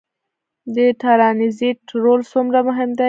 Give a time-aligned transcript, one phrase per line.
[0.75, 2.99] د ټرانزیټ رول څومره مهم دی؟